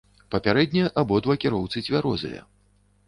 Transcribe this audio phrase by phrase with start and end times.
[0.35, 2.41] Папярэдне абодва кіроўцы цвярозыя.